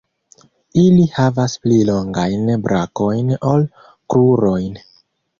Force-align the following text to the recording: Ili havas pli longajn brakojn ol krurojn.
Ili 0.83 1.01
havas 1.17 1.55
pli 1.65 1.75
longajn 1.89 2.47
brakojn 2.63 3.29
ol 3.51 3.67
krurojn. 4.15 4.81